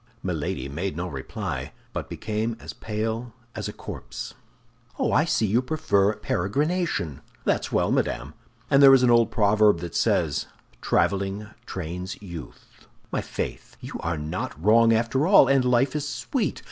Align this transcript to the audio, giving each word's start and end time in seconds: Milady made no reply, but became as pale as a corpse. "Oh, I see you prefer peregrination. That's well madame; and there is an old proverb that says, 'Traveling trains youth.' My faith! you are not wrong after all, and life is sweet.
Milady 0.23 0.67
made 0.67 0.97
no 0.97 1.07
reply, 1.07 1.73
but 1.93 2.09
became 2.09 2.57
as 2.59 2.73
pale 2.73 3.33
as 3.53 3.67
a 3.67 3.71
corpse. 3.71 4.33
"Oh, 4.97 5.11
I 5.11 5.25
see 5.25 5.45
you 5.45 5.61
prefer 5.61 6.15
peregrination. 6.15 7.21
That's 7.45 7.71
well 7.71 7.91
madame; 7.91 8.33
and 8.71 8.81
there 8.81 8.95
is 8.95 9.03
an 9.03 9.11
old 9.11 9.29
proverb 9.29 9.77
that 9.81 9.93
says, 9.93 10.47
'Traveling 10.81 11.49
trains 11.67 12.19
youth.' 12.19 12.87
My 13.11 13.21
faith! 13.21 13.77
you 13.79 13.93
are 13.99 14.17
not 14.17 14.59
wrong 14.59 14.91
after 14.91 15.27
all, 15.27 15.47
and 15.47 15.63
life 15.63 15.95
is 15.95 16.07
sweet. 16.09 16.59